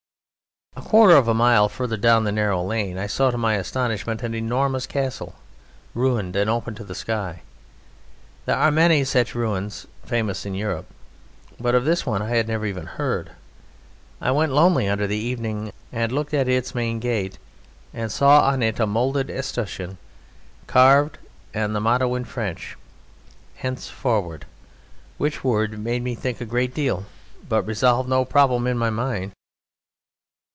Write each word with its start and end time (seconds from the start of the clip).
A 0.73 0.83
quarter 0.93 1.15
of 1.15 1.27
a 1.27 1.33
mile 1.33 1.69
further 1.69 1.95
down 1.95 2.23
the 2.25 2.33
narrow 2.33 2.61
lane 2.63 2.97
I 2.97 3.07
saw 3.07 3.29
to 3.31 3.37
my 3.37 3.53
astonishment 3.55 4.23
an 4.23 4.33
enormous 4.33 4.85
castle, 4.85 5.35
ruined 5.93 6.35
and 6.35 6.49
open 6.49 6.75
to 6.75 6.83
the 6.83 6.95
sky. 6.95 7.43
There 8.45 8.55
are 8.57 8.71
many 8.71 9.03
such 9.05 9.35
ruins 9.35 9.87
famous 10.05 10.45
in 10.45 10.53
Europe, 10.55 10.87
but 11.59 11.75
of 11.75 11.85
this 11.85 12.05
one 12.05 12.21
I 12.21 12.29
had 12.29 12.47
never 12.47 12.65
even 12.65 12.85
heard. 12.87 13.31
I 14.19 14.31
went 14.31 14.51
lonely 14.51 14.87
under 14.87 15.07
the 15.07 15.15
evening 15.17 15.71
and 15.93 16.11
looked 16.11 16.33
at 16.33 16.49
its 16.49 16.75
main 16.75 16.99
gate 16.99 17.37
and 17.93 18.11
saw 18.11 18.41
on 18.41 18.61
it 18.61 18.79
a 18.79 18.87
moulded 18.87 19.29
escutcheon, 19.29 19.97
carved, 20.67 21.19
and 21.53 21.73
the 21.75 21.81
motto 21.81 22.15
in 22.15 22.25
French, 22.25 22.75
"Henceforward," 23.55 24.45
which 25.17 25.43
word 25.43 25.79
made 25.79 26.03
me 26.03 26.15
think 26.15 26.41
a 26.41 26.45
great 26.45 26.73
deal, 26.73 27.05
but 27.47 27.63
resolved 27.67 28.09
no 28.09 28.25
problem 28.25 28.67
in 28.67 28.77
my 28.77 28.89
mind. 28.89 29.31